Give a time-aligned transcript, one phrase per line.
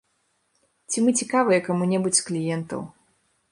[0.93, 2.81] Ці мы цікавыя каму-небудзь з кліентаў.